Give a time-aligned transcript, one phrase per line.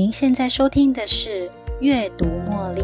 [0.00, 1.46] 您现在收听的是
[1.82, 2.80] 《阅读茉莉》。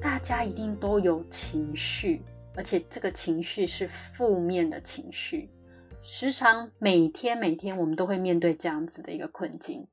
[0.00, 2.22] 大家一定都有情绪，
[2.54, 5.50] 而且这个情绪是负面的情绪，
[6.00, 9.88] 时常每天每天我们都会面对这样子的一个困境。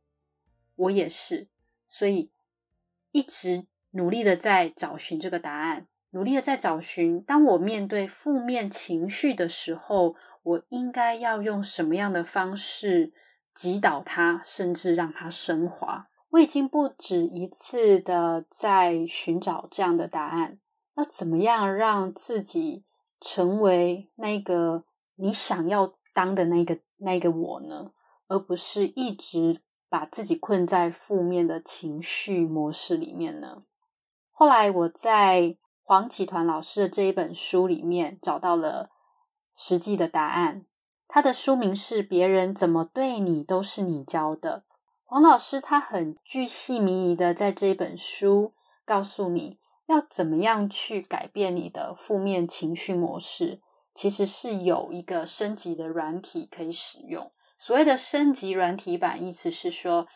[0.76, 1.48] 我也是，
[1.88, 2.30] 所以
[3.12, 7.20] 一直努力的在找寻这个答案，努力的在找寻。
[7.20, 13.14] 当我面对负面情绪的时候，我应该要用什么样的方式
[13.56, 16.10] 击倒它，甚至让它升华？
[16.32, 20.60] 我已经不止一次的在寻找这样的答案。
[20.96, 22.84] 要怎么样让自己
[23.22, 24.84] 成为那个
[25.16, 27.92] 你想要当的那个那个我呢？
[28.28, 33.64] 而不是一直把自己困在负面的情绪模式里面呢？
[34.32, 38.90] 后来我在黄启团老师的这一本书里面找到了。
[39.66, 40.66] 实际的答案，
[41.08, 44.66] 他的书名是《别人怎么对你都是你教的》。
[45.06, 53.62] 黄老师他很具细迷疑的在这本书告诉你要怎么样去改变你的负面情绪模式，
[53.96, 57.32] 其实是有一个升级的软体可以使用。
[57.58, 60.10] 所谓的升级软体版，意思是说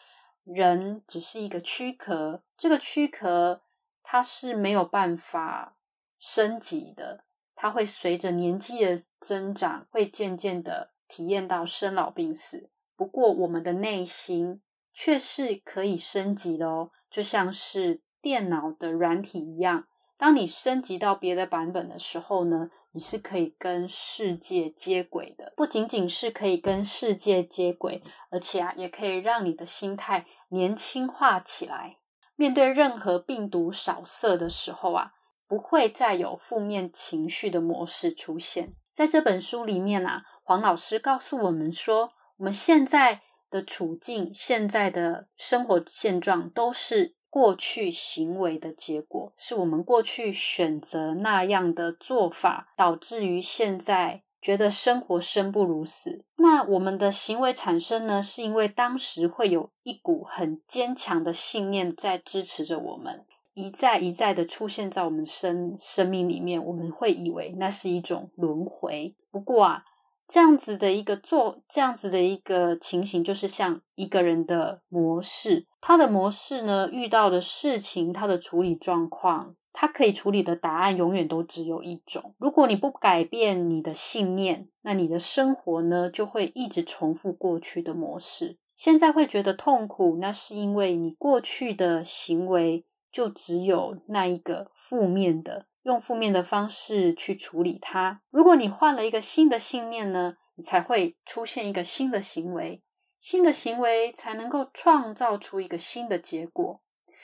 [0.43, 3.61] 人只是一个躯壳，这个躯壳
[4.03, 5.77] 它是没有办法
[6.19, 7.23] 升级的。
[7.59, 12.69] 它会随着年纪的增长，会渐渐的体验到生老病死。
[12.95, 14.61] 不过，我们的内心
[14.93, 19.87] 却是可以升级的哦，就像是电脑的软体一样。
[20.17, 25.53] 当你升级到别的版本的时候呢，你是可以跟世界接轨的。
[25.57, 31.97] 不仅仅是可以跟世界接轨，而且啊，也可以让你的心态年轻化起来。
[32.35, 35.13] 面对任何病毒扫射的时候啊。
[35.47, 38.73] 不会再有负面情绪的模式出现。
[38.91, 56.25] 在这本书里面啊，黄老师告诉我们说，我们现在的处境、现在的生活现状，都是过去行为的结果，是我们过去选择那样的做法，导致于现在觉得生活生不如死。
[56.37, 63.25] 那我们的行为产生呢，是因为当时会有一股很坚强的信念在支持着我们。
[63.57, 69.15] 一再一再的出现在我们生生命里面，我们会以为那是一种轮回。
[69.31, 69.83] 不过啊，
[70.27, 82.35] 这样子的一个做，这样子的一个情形，就是像一个人的模式，他的模式呢，遇到的事情，他的处理状况，他可以处理的答案，永远都只有一种。
[82.37, 88.59] 如果你不改变你的信念，那你的生活呢，就会一直重复过去的模式。
[88.75, 92.85] 现在会觉得痛苦，那是因为你过去的行为。
[93.17, 98.21] 就只有那一个负面的，用负面的方式去处理它。
[98.29, 102.83] 如果你换了一个新的信念呢，你才会出现一个新的行为，
[103.19, 106.79] 新的行为才能够创造出一个新的结果。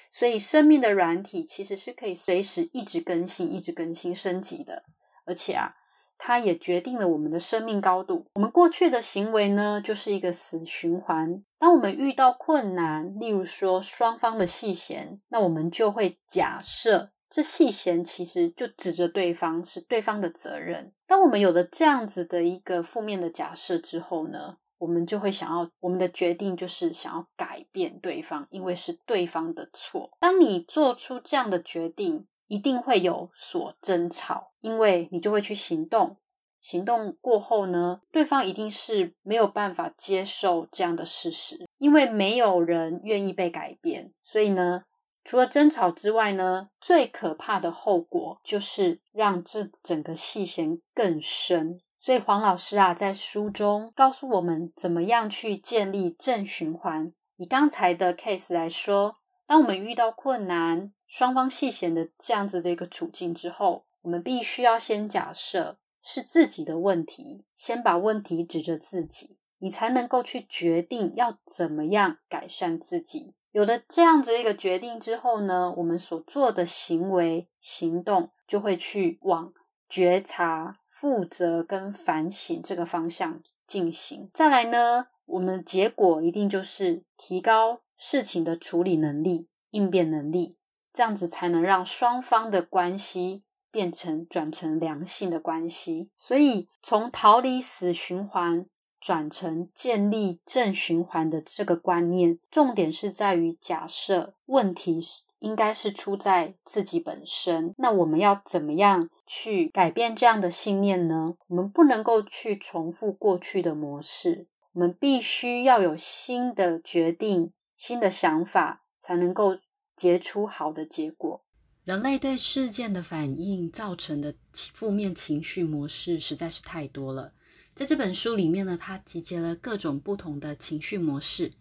[0.09, 4.86] 所以，生命的软体其实是可以随时一直更新、一直更新、升级的。
[5.28, 5.75] 而且啊，
[6.18, 8.25] 它也决定了我们的生命高度。
[8.35, 11.44] 我们过去的行为呢，就是一个死循环。
[11.59, 20.94] 当我们遇到困难，例如说双方的细嫌，那我们就会假设这细嫌其实就指着对方是对方的责任。
[21.07, 30.12] 当我们有了这样子的一个负面的假设之后呢，我们就会想要我们的决定就是想要改变对方，因为是对方的错。
[30.19, 36.18] 当你做出这样的决定，一定会有所争吵，因为你就会去行动。
[36.62, 44.14] 行动过后呢，对方一定是没有办法接受这样的事实，因为没有人愿意被改变。
[44.24, 44.84] 所以呢，
[45.26, 51.80] 除了争吵之外呢，最可怕的后果就是让这整个细弦更深。
[52.00, 57.12] 所以黄老师啊，在书中告诉我们怎么样去建立正循环。
[57.36, 59.18] 以刚才的 case 来说，
[59.53, 65.78] 当我们遇到困难，双方细弦的这样子的一个处境之后，我们必须要先假设。
[66.02, 73.36] 是自己的问题，先把问题指着自己，你才能够去决定要怎么样改善自己。
[73.51, 79.54] 有了这样子一个决定之后呢，我们所做的行为行动就会去往
[79.88, 84.31] 觉察、负责跟反省这个方向进行。
[84.33, 90.56] 再来呢，我们结果一定就是提高事情的处理能力、应变能力，
[90.92, 93.44] 这样子才能让双方的关系。
[93.74, 98.68] 变成转成良性的关系，所以从逃离死循环
[99.02, 107.74] 转成建立正循环的这个观念，重点是在于假设问题是应该是出在自己本身。
[107.80, 111.34] 那我们要怎么样去改变这样的信念呢？
[111.48, 119.58] 我们不能够去重复过去的模式，我们必须要有新的决定、新的想法，才能够
[119.95, 121.44] 结出好的结果。
[121.84, 124.34] 人类对事件的反应造成的
[124.74, 127.34] 负面情绪模式实在是太多了。
[127.75, 131.51] 在这本书里面呢，它集结了各种不同的情绪模式。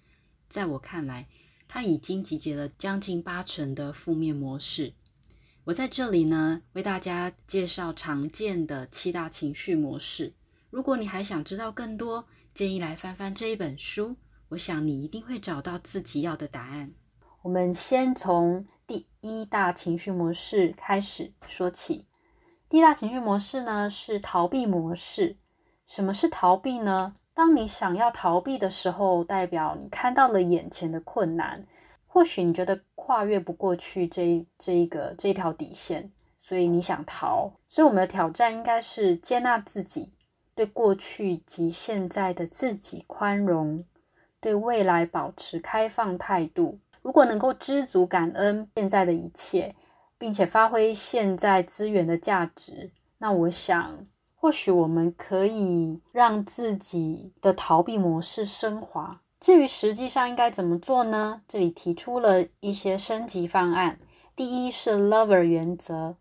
[0.49, 1.27] 在我看来，
[1.67, 4.93] 它已经集结了将近八成的负面模式。
[5.65, 10.35] 我在这里呢，为大家介绍常见的七大情绪模式。
[10.71, 14.17] 如果你还想知道更多，建议来翻翻这一本书。
[14.51, 16.93] 我想你一定会找到自己要的答案。
[17.43, 18.67] 我们先从。
[18.85, 22.07] 第一大情绪模式开始说起。
[22.69, 25.39] 第一大情绪模式呢是逃避模式。
[25.87, 27.15] 什么是逃避呢？
[27.33, 31.65] 当你想要逃避的时候，代表你看到了眼前的困难，
[32.07, 37.53] 或许你觉得跨越不过去这这一个这条底线，所以你想逃。
[37.67, 40.13] 所以我们的挑战应该是接纳自己，
[40.55, 43.85] 对过去及现在的自己宽容，
[44.39, 46.79] 对未来保持开放态度。
[47.03, 49.75] 如果能够知足感恩现在的一切，
[50.17, 54.07] 并且发挥现在资源的价值，那我想，
[54.37, 59.21] 或许我们可以让自己的逃避模式升华。
[59.41, 61.43] 至于实际上应该怎么做呢？
[61.49, 63.99] 这里提出了一些升级方案。
[64.37, 66.17] 第一是 Lover 原则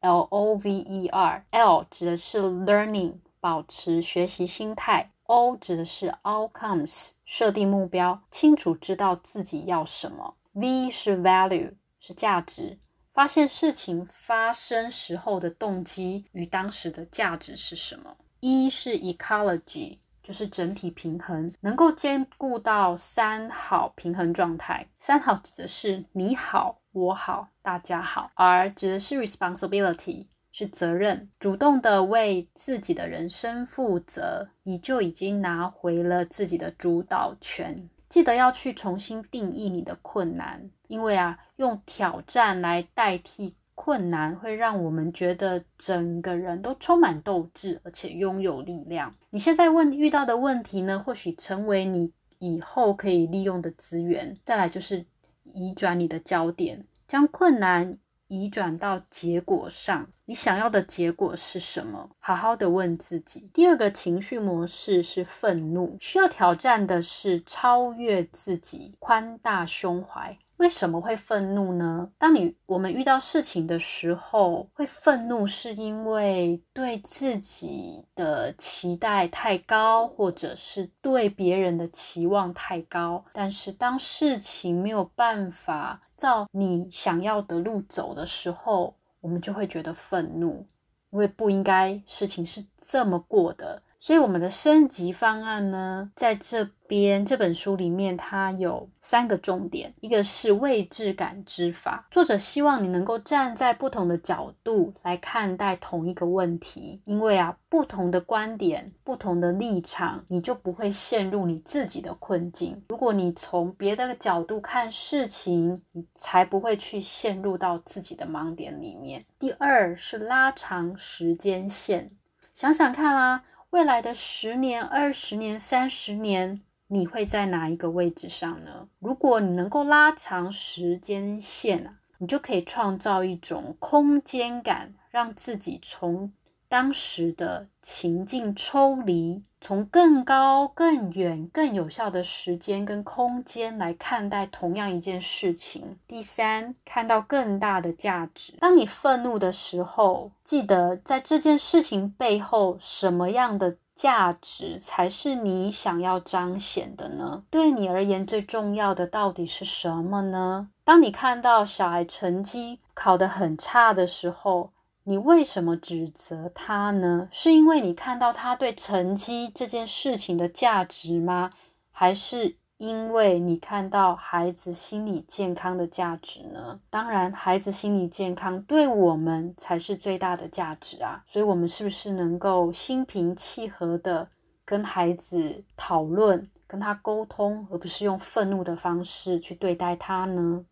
[0.00, 5.12] ，L O V E R，L 指的是 Learning，保持学习心态。
[5.26, 10.36] O 指的是 outcomes，设定目标，清楚知道自己要什么。
[10.52, 12.78] V 是 value，是价值，
[13.12, 18.16] 发现事情发生时候的动机与当时的价值是什么。
[18.40, 24.88] E 是 ecology，就是整体平衡，能够兼顾到三好平衡状态。
[24.98, 28.30] 三好指的是你好、我好、大家好。
[28.34, 30.26] R 指的是 responsibility。
[30.58, 37.90] 是责任，主动的为自己的人生负责，你就已经拿回了自己的主导权。
[38.08, 49.14] 记得要去重新定义你的困难，因为啊，用挑战来代替困难，会让我们觉得整个人都充满斗志，而且拥有力量。
[49.28, 54.34] 你现在问遇到的问题呢，或许成为你以后可以利用的资源。
[54.42, 55.04] 再来就是
[55.42, 57.98] 移转你的焦点，将困难。
[58.28, 62.10] 移转到结果上，你想要的结果是什么？
[62.18, 63.48] 好好的问自己。
[63.52, 70.38] 第二个情绪模式是愤怒，需要挑战的是超越自己，宽大胸怀。
[70.58, 72.10] 为什么会愤怒呢？
[72.18, 83.22] 当你我们遇到事情的时候，会愤怒，是因为对自己的期待太高，或者是对别人的期望太高。
[83.32, 90.66] 但是当事情没有办法照你想要的路走的时候，我们就会觉得愤怒，
[91.10, 93.82] 因为不应该事情是这么过的。
[94.06, 99.92] 所以我们的升级方案呢，在这边这本书里面，它有三个重点。
[99.98, 112.80] 一个是位置感知法，作者希望你能够站在不同的角度来看待同一个问题，因为啊，不同的观点、不同的立场，你就不会陷入你自己的困境。
[112.90, 119.24] 如果你从别的角度看事情，你才不会去陷入到自己的盲点里面。
[119.36, 122.12] 第二是拉长时间线，
[122.54, 123.42] 想想看啊。
[123.76, 128.88] 未来的十年、二十年、三十年，你会在哪一个位置上呢？
[129.00, 136.32] 如果你能够拉长时间线啊，你就可以创造一种空间感，让自己从。
[136.68, 145.98] 当时的情境抽离，从更高、更远、更有效的时间跟空间来看待同样一件事情。
[146.06, 148.52] 第三，看到更大的价值。
[148.60, 157.42] 当你愤怒的时候，记得在这件事情背后，什么样的价值才是你想要彰显的呢？
[157.50, 160.68] 对你而言，最重要的到底是什么呢？
[160.84, 164.70] 当你看到小孩成绩考得很差的时候，
[165.08, 167.28] 你为什么指责他呢？
[167.30, 171.52] 是因为你看到他对成绩这件事情的价值吗？
[171.92, 176.80] 还是因为你看到孩子心理健康的价值呢？
[176.90, 181.22] 当然，孩子心理健康对我们才是最大的价值啊！
[181.24, 184.28] 所以，我们是不是能够心平气和的
[184.64, 190.64] 跟孩子讨论、跟他沟通，而不是用愤怒的方式去对待他呢？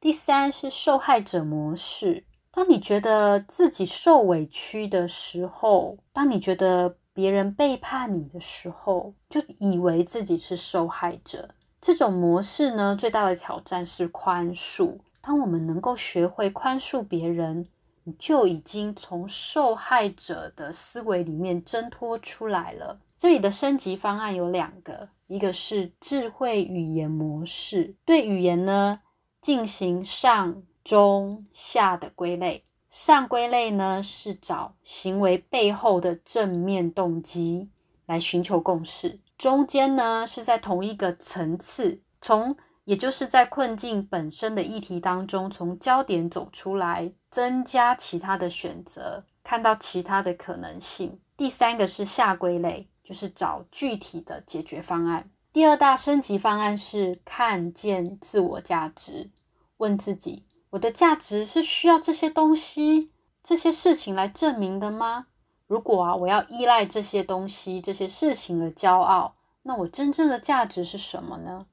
[0.00, 2.24] 第三是受害者模式。
[2.52, 11.54] 当你觉得自己受委屈的时候，当你觉得别人背叛你的时候，就以为自己是受害者。
[11.80, 14.98] 这种模式呢，最大的挑战是宽恕。
[15.20, 17.66] 当我们能够学会宽恕别人，
[18.04, 22.98] 你就已经从受害者的思维里面挣脱出来了。
[23.16, 29.00] 这里的升级方案有两个，一个是智慧语言模式，对语言呢
[29.40, 32.64] 进行上、中、下的归类。
[32.90, 37.70] 上归类呢是找行为背后的正面动机
[38.06, 42.56] 来寻求共识，中间呢是在同一个层次，从
[42.86, 51.20] 也就是在困境本身的议题当中，从焦点走出来，增加其他的选择，看到其他的可能性。
[51.36, 55.30] 第三个是下归类，就是找具体的解决方案。
[55.52, 59.30] 第二大升级方案是看见自我价值，
[59.76, 60.42] 问自己。
[60.70, 63.10] 我的价值是需要这些东西、
[63.42, 65.26] 这些事情来证明的吗？
[65.66, 71.66] 如果啊，我要依赖这些东西、这些事情而骄傲，那我真正的价值是什么呢？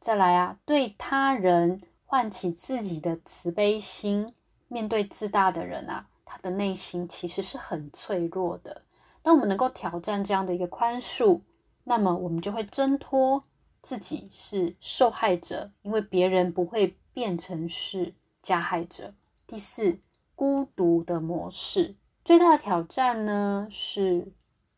[0.00, 4.34] 再来啊，对他人唤起自己的慈悲心。
[4.66, 8.82] 面对自大的人啊，他的内心其实是很脆弱的。
[9.22, 11.40] 当我们能够挑战这样的一个宽恕，
[11.84, 13.44] 那么我们就会挣脱
[13.80, 18.14] 自己是受害者，因为别人不会变成是。
[18.42, 19.14] 加害者。
[19.46, 20.00] 第四，
[20.34, 24.32] 孤独的模式最大的挑战呢是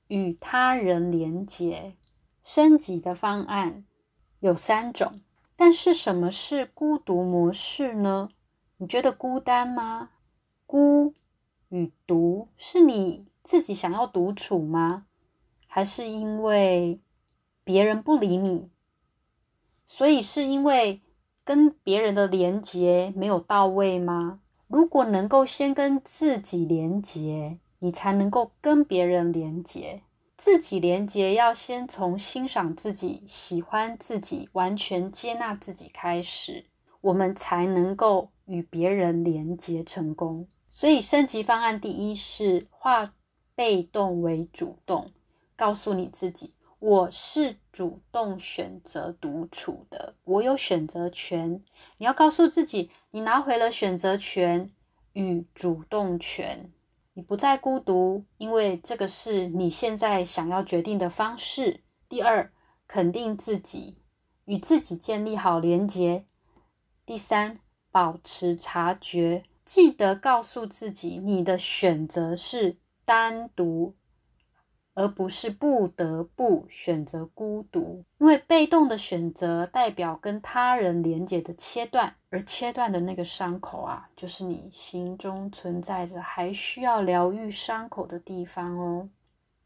[0.09, 1.97] 与他人连结。
[2.43, 3.85] 升级的方案
[4.41, 5.21] 有三种，
[5.55, 8.31] 但是什么是孤独模式呢？
[8.79, 10.11] 你觉得孤单吗？
[10.67, 11.15] 孤
[11.69, 15.07] 与独是你自己想要独处吗？
[15.69, 17.01] 还是因为
[17.63, 18.71] 别人不理你，
[19.87, 21.01] 所以是因为？
[21.45, 24.41] 跟别人的连接没有到位吗？
[24.69, 30.03] 如果能够先跟自己连接，你才能够跟别人连接。
[30.37, 36.65] 自己连接要先从欣赏自己、喜欢自己、完全接纳自己开始，
[37.01, 40.49] 我们才能够与别人连接成功。
[40.69, 43.15] 所以升级方案第一是化
[43.55, 45.11] 被动为主动，
[45.55, 46.55] 告诉你自己。
[46.83, 51.63] 我是主动选择独处的，我有选择权。
[51.99, 54.69] 你要告诉自己，你拿回了选择权
[55.13, 56.73] 与主动权，
[57.15, 61.85] 你不再孤独，因为这个是你现在想要决定的方式。
[62.09, 62.53] 第二，
[62.89, 63.99] 肯定自己，
[64.47, 66.25] 与自己建立好连结。
[67.07, 67.61] 第三，
[67.93, 73.95] 保持察觉，记得告诉自己，你的选择是单独。
[74.95, 89.09] 而不是不得不选择孤独，因为被动的选择代表跟他人连接的切断，而切断的那个伤口啊，就是你心中存在着还需要疗愈伤口的地方哦。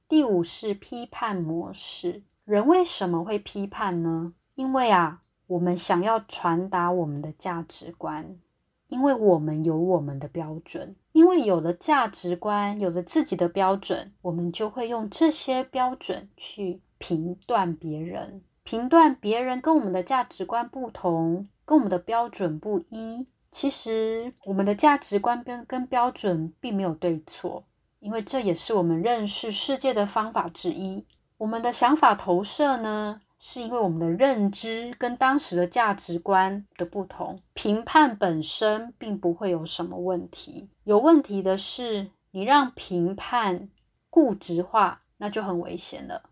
[0.08, 4.32] 第五是批判模式，人为什么会批判呢？
[4.54, 8.38] 因为啊，我们想要传达我们的价值观。
[8.88, 23.26] 因为我们有我们的标准，因为有了价值观，有了自己的标准，我们就会用这些标准去评断别人，评断别人跟我们的价值观不同，跟我们的标准不一。
[23.50, 27.64] 其实，我们的价值观跟跟标准并没有对错，
[28.00, 31.06] 因为这也是我们认识世界的方法之一。
[31.38, 33.22] 我们的想法投射呢？
[33.38, 40.70] 是因为我们的认知跟当时的价值观的不同，评判本身并不会有什么问题。
[40.84, 43.68] 有问题的是，你让评判
[44.08, 46.30] 固执化，那就很危险了。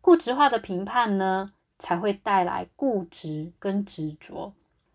[0.00, 4.54] 固执化的评判呢，才会带来固执跟执着。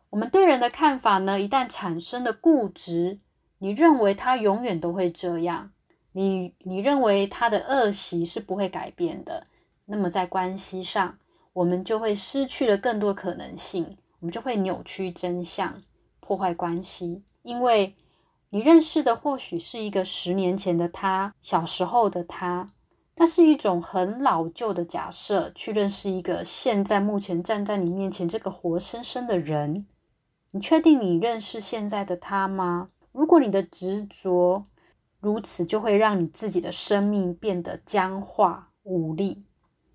[0.10, 3.20] 我们对人的看法呢，一旦产生了固执，
[3.60, 5.72] 你认为他永远都会这样，
[6.14, 9.46] 你你认为他的恶习是不会改变的，
[9.86, 11.18] 那么在关系上。
[11.54, 15.82] 我们就会失去了更多可能性，我们就会扭曲真相，
[16.20, 17.24] 破坏关系。
[17.44, 17.96] 因为
[18.50, 22.70] 你认识的或许是一个十年前的他，小时候的他，
[23.18, 29.86] 那是一种很老旧的假设，去认识一个现在目前站在你面前这个活生生的人。
[30.52, 32.90] 你确定你认识现在的他吗？
[33.12, 34.64] 如果你的执着
[35.20, 39.44] 如此，就会让你自己的生命变得僵化无力。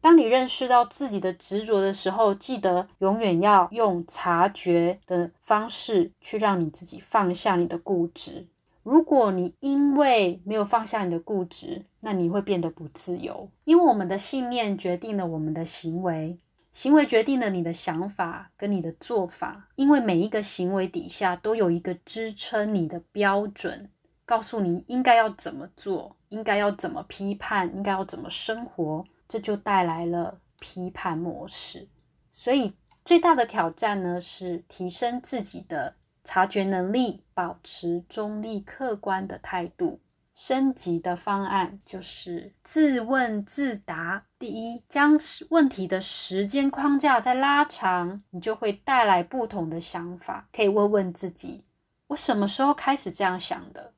[0.07, 8.47] 当你认识到自己的执着的时候，记得永远要用察觉的方式去让你自己放下你的固执。
[8.85, 13.51] 如果你因为没有放下你的固执，那你会变得不自由。
[13.65, 16.39] 因为我们的信念决定了我们的行为，
[16.71, 19.67] 行为决定了你的想法跟你的做法。
[19.75, 23.91] 因为每一个行为底下都有一个支撑你的标准，
[24.25, 29.05] 告诉你应该要怎么做，应该要怎么批判，应该要怎么生活。
[29.28, 31.88] 这就带来了批判模式，
[32.33, 40.00] 所以最大的挑战呢是提升自己的察觉能力，保持中立客观的态度。
[40.35, 44.26] 升级的方案就是自问自答。
[44.38, 45.18] 第一，将
[45.49, 50.47] 问题的时间框架再拉长，你就会带来不同的想法。
[50.52, 51.64] 可以问问自己：
[52.09, 53.95] 我什么时候开始这样想的？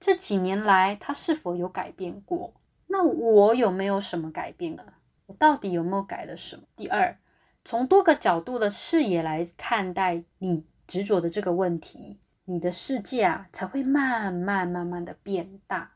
[0.00, 2.52] 这几年来，它是否有改变过？
[2.86, 4.94] 那我有没有什么改变了？
[5.26, 6.62] 我到底有没有改了什么？
[6.76, 7.18] 第二，
[7.64, 15.92] 从多个角度的视野来看待你执着的这个问题，你的世界啊才会慢慢慢慢的变大。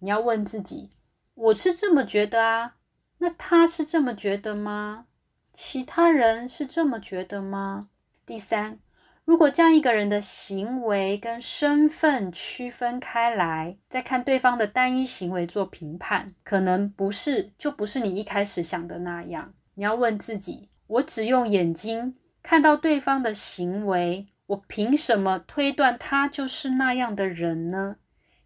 [0.00, 0.90] 你要问自己：
[1.34, 2.76] 我是这么觉得啊，
[3.18, 5.06] 那他是这么觉得吗？
[5.52, 7.88] 其他人是这么觉得吗？
[8.26, 8.78] 第三。
[9.24, 19.54] 如果将一个人的行为跟身份区分开来，再看对方的单一行为做评判，可能不是就不是你一开始想的那样。
[19.74, 27.96] 你要问自己：我只用眼睛看到对方的行为，我凭什么推断他就是那样的人呢？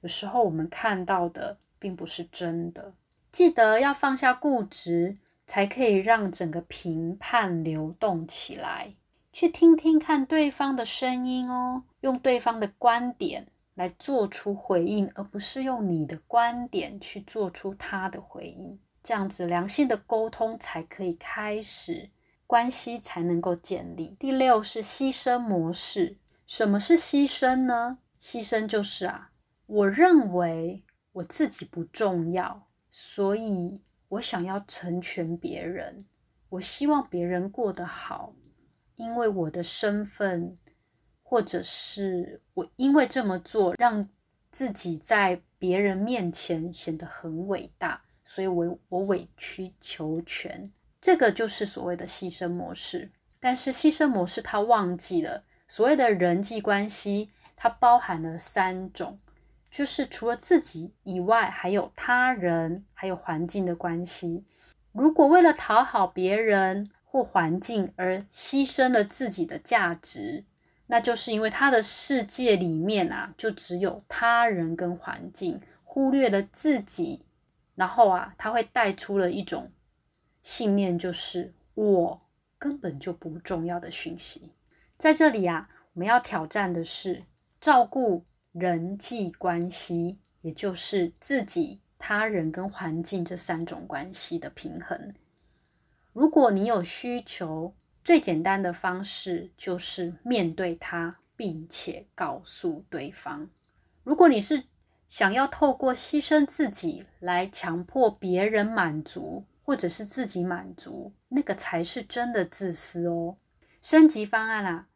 [0.01, 2.95] 有时候我们看到的并不是真的。
[3.33, 8.95] 记得要放下固执，才可以让整个评判流动起来。
[9.38, 18.76] 去听听看对方的声音哦，用对方的观点来做出回应，而不是用你的观点去做出他的回应。
[19.00, 22.11] 这样子良性的沟通才可以开始，
[22.49, 24.16] 关系才能够建立。
[24.18, 26.16] 第六是牺牲模式。
[26.45, 27.99] 什么是牺牲呢？
[28.21, 29.30] 牺牲就是啊，
[29.66, 36.04] 我认为我自己不重要，所以我想要成全别人，
[36.49, 38.35] 我希望别人过得好。
[38.99, 40.59] 因为我的身份，
[41.23, 44.09] 或者是我因为这么做，让
[44.50, 53.11] 自己在别人面前显得很伟大，所以我我委曲求全，这个就是所谓的牺牲模式。
[53.40, 59.21] 但是牺牲模式它忘记了，所谓的人际关系，它包含了三种，
[59.71, 64.45] 就是除了自己以外，还有他人，还有环境的关系。
[64.90, 70.45] 如果为了讨好别人，或环境而牺牲了自己的价值，
[70.87, 77.25] 那就是因为他的世界里面啊，就只有他人跟环境，忽略了自己，
[77.75, 79.73] 然后啊，他会带出了一种
[80.45, 82.21] 信念，就是我
[82.57, 84.53] 根本就不重要的讯息。
[84.97, 87.25] 在这里啊，我们要挑战的是
[87.61, 95.12] 照顾人际关系，也就是自己、他人跟环境这三种关系的平衡。
[96.12, 103.49] 如果你有需求，最简单的方式就是面对他，并且告诉对方。
[104.03, 104.64] 如果你是
[105.09, 113.37] 想要透过牺牲自己来强迫别人满足，或者是自己满足，那个才是真的自私哦。
[113.81, 114.88] 升级方案啊，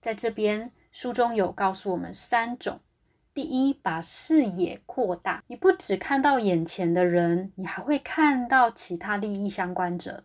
[0.00, 2.80] 在这边书中有告诉我们三种：
[3.34, 10.24] 第一，把视野扩大，你不只看到眼前的人，你还会看到其他利益相关者。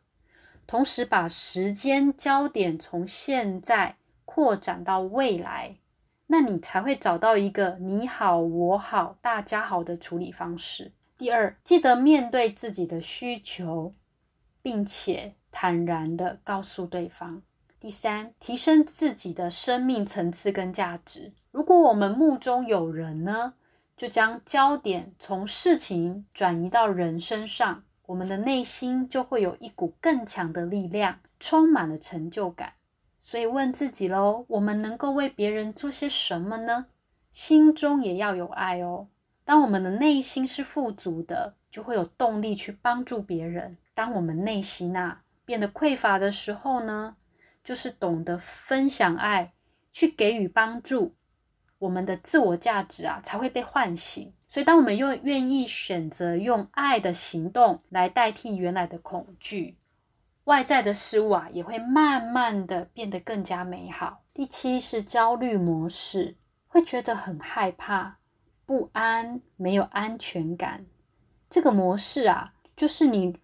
[0.67, 5.77] 同时，把时间焦点从现在扩展到未来，
[6.27, 10.91] 那你才会找到一个你好、我好、大家好的处理方式。
[11.15, 13.93] 第二，记得面对自己的需求，
[14.61, 17.43] 并且坦然的告诉对方。
[17.79, 21.31] 第三，提升自己的生命层次跟价值。
[21.51, 23.53] 如果我们目中有人呢，
[23.95, 27.83] 就将焦点从事情转移到人身上。
[28.07, 32.73] 我们的内心就会有一股更强的力量，充满了成就感。
[33.21, 36.85] 所以问自己喽：我们能够为别人做些什么呢？
[37.31, 39.07] 心中也要有爱哦。
[39.43, 43.77] 当我们的内心是富足的，就会有动力去帮助别人。
[43.93, 47.15] 当我们内心呐变得匮乏的时候呢，
[47.63, 49.53] 就是懂得分享爱，
[49.91, 51.15] 去给予帮助，
[51.79, 54.33] 我们的自我价值啊才会被唤醒。
[54.47, 59.75] 所以，当我们又愿意选择用爱的行动来代替原来的恐惧，
[60.45, 64.21] 外在的事物啊，也会慢慢的变得更加美好。
[64.33, 66.35] 第七是焦虑模式，
[66.67, 68.17] 会觉得很害怕、
[68.65, 70.85] 不安、没有安全感。
[71.49, 73.37] 这个模式啊，就是你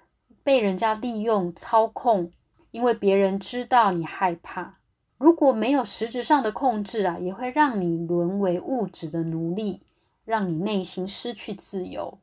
[0.44, 2.32] 被人家利用、操控，
[2.72, 4.78] 因为别人知道你害怕。
[5.18, 9.82] 如果没有实质上的控制啊，也会让你沦为物质的奴隶。
[10.32, 12.18] 让你内心失去自由，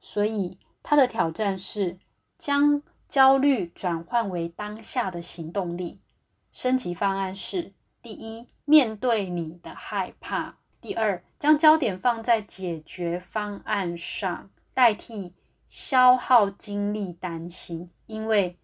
[0.00, 1.98] 所以他的挑战是
[2.38, 6.00] 将焦虑转换为当下的行动力。
[6.50, 15.34] 升级方案是：第一，面对你的害怕；第二，将焦点放在解决方案上，代替
[15.68, 17.90] 消耗精力担心。
[18.06, 18.56] 因为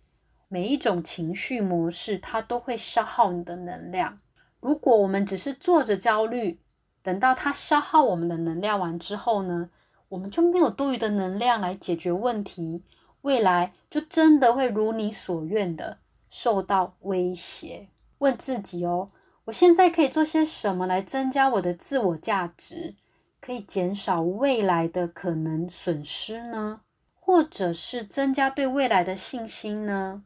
[0.48, 4.16] 每一种情绪模式，它都会消耗你的能量。
[4.60, 6.58] 如果我们只是坐着焦虑，
[7.06, 9.70] 等到它消耗我们的能量完之后呢，
[10.08, 12.82] 我们就没有多余的能量来解决问题，
[13.22, 17.86] 未来就真的会如你所愿的受到威胁。
[18.18, 19.12] 问自己哦，
[19.44, 22.96] 我现在可以做些什么来增加我的自我价值，
[23.40, 26.80] 可以减少未来的可能损失呢？
[27.14, 30.24] 或者是增加对未来的信心呢？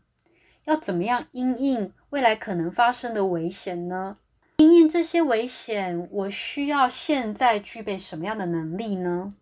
[0.65, 4.17] 要怎么样因应未来可能发生的危险呢？
[4.61, 9.35] 因应这些危险，我需要现在具备什么样的能力呢？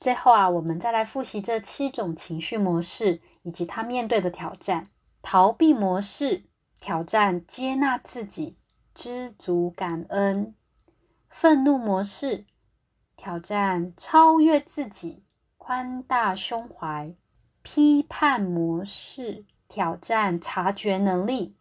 [0.00, 4.88] 最后啊，我们再来复习这七种情绪模式以及他面对的挑战。
[5.22, 6.42] 逃避模式
[6.80, 8.56] 挑战接纳自己，
[8.96, 10.54] 知足感恩；
[11.30, 12.44] 愤怒模式
[13.16, 15.22] 挑战超越自己。
[15.56, 17.14] 宽大胸怀，
[17.62, 21.54] 批判模式挑战察觉能力；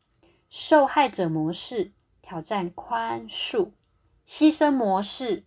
[0.50, 1.92] 受害者模式
[2.28, 3.70] 挑战宽恕；
[4.28, 5.46] 牺牲模式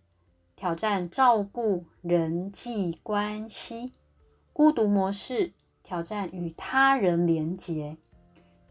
[0.55, 3.91] 挑战照顾人际关系；
[4.51, 7.97] 孤独模式挑战与他人连结；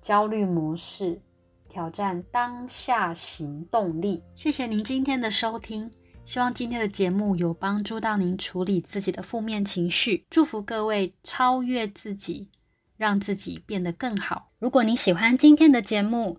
[0.02, 1.22] 焦虑模式
[1.68, 4.24] 挑战当下行动力。
[4.34, 5.88] 谢谢您今天的收听。
[6.24, 12.48] 希望今天的节目有帮助到您处理自己的负面情绪，祝福各位超越自己，
[12.96, 14.50] 让自己变得更好。
[14.58, 16.38] 如果您喜欢今天的节目，